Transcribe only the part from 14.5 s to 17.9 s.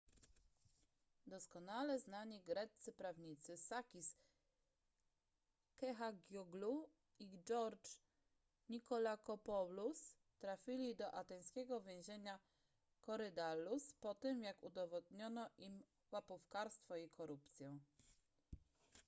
udowodniono im łapówkarstwo i korupcję